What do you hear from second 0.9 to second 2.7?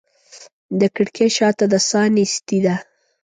کړکۍ شاته د ساه نیستي